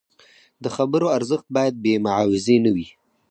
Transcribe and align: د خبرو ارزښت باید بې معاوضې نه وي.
د 0.63 0.65
خبرو 0.75 1.07
ارزښت 1.17 1.47
باید 1.55 1.75
بې 1.83 1.93
معاوضې 2.05 2.57
نه 2.65 2.71
وي. 2.75 2.87